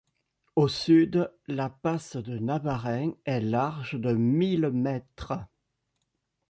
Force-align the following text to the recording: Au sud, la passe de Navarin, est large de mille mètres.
Au 0.55 0.67
sud, 0.67 1.31
la 1.47 1.69
passe 1.69 2.15
de 2.15 2.39
Navarin, 2.39 3.11
est 3.25 3.39
large 3.39 3.99
de 3.99 4.13
mille 4.13 4.71
mètres. 4.71 5.33